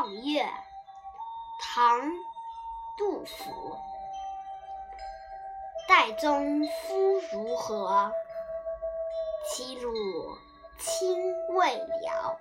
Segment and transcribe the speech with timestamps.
[0.00, 0.48] 望岳，
[1.60, 2.00] 唐·
[2.96, 3.76] 杜甫。
[5.86, 8.10] 岱宗夫如何？
[9.46, 9.92] 齐鲁
[10.78, 11.18] 青
[11.48, 12.38] 未了。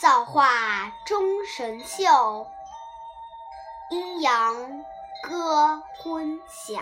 [0.00, 2.50] 造化钟神秀，
[3.90, 4.82] 阴阳
[5.22, 6.80] 割昏晓。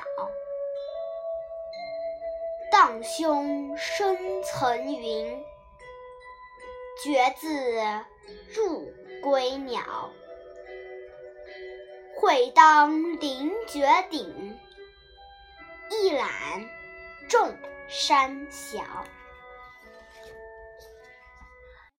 [2.71, 5.45] 荡胸生层云，
[7.03, 8.05] 决眦
[8.55, 8.93] 入
[9.23, 10.11] 归鸟。
[12.17, 14.59] 会当凌绝顶，
[15.91, 16.29] 一览
[17.29, 17.55] 众
[17.89, 18.83] 山小。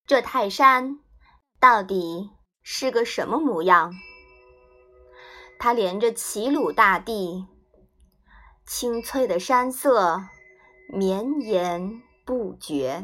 [0.06, 1.00] 这泰山
[1.60, 2.32] 到底
[2.64, 3.94] 是个什么模样？
[5.58, 7.46] 它连着齐鲁大地，
[8.66, 10.22] 青翠的山色。
[10.92, 13.04] 绵延不绝，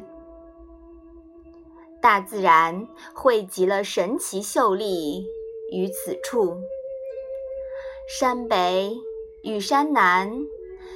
[2.06, 5.26] 大自然汇集了神奇秀丽
[5.72, 6.56] 于此处。
[8.08, 8.96] 山北
[9.42, 10.32] 与山南，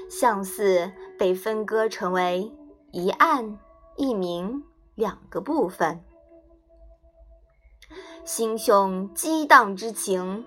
[0.07, 2.52] 相似被分割成为
[2.91, 3.57] 一暗
[3.97, 6.03] 一明两个部分。
[8.23, 10.45] 心胸激荡之情，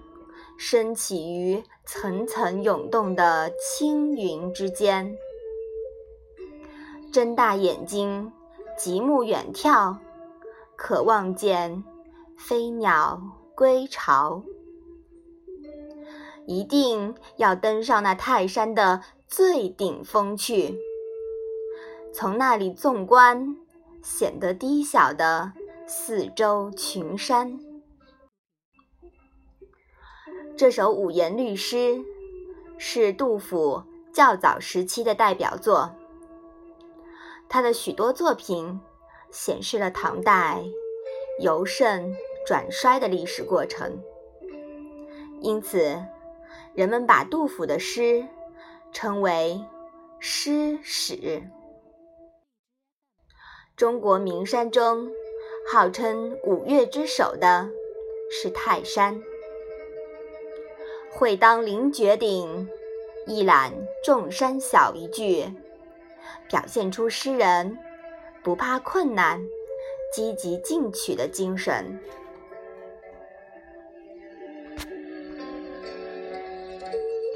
[0.57, 5.17] 升起于层层涌动的青云之间。
[7.13, 8.33] 睁大眼睛，
[8.79, 9.97] 极目远眺，
[10.83, 11.85] 可望见
[12.37, 13.23] 飞鸟
[13.55, 14.43] 归巢。
[16.45, 20.77] 一定要登上那泰山的最顶峰去，
[22.13, 23.57] 从那里纵观
[24.03, 25.53] 显得低小的
[25.87, 27.61] 四周群山。
[30.57, 32.05] 这首五言律诗
[32.77, 35.93] 是杜甫较早时期的代表作。
[37.49, 38.81] 他的许多作品
[39.33, 40.63] 显示了唐代
[41.41, 42.15] 由盛
[42.47, 44.01] 转衰的历史过程，
[45.41, 46.01] 因此
[46.75, 48.25] 人们把杜甫的诗
[48.93, 49.61] 称为
[50.21, 51.43] “诗史”。
[53.75, 55.11] 中国名山中
[55.73, 57.69] 号称五岳之首的
[58.31, 59.21] 是泰山
[61.11, 62.69] ，“会当凌绝顶，
[63.27, 63.73] 一览
[64.05, 65.51] 众山小”一句。
[66.49, 67.77] 表现出诗人
[68.43, 69.49] 不怕困难、
[70.13, 71.99] 积极进取的精神。